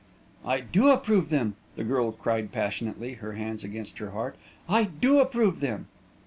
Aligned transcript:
"I 0.43 0.61
do 0.61 0.87
approve 0.89 1.29
them" 1.29 1.57
the 1.75 1.83
girl 1.83 2.11
cried 2.11 2.51
passionately, 2.51 3.13
her 3.21 3.33
hands 3.33 3.63
against 3.63 3.99
her 3.99 4.09
heart. 4.09 4.35
"I 4.67 4.85
do 4.85 5.19
approve 5.19 5.59
them!" 5.59 5.89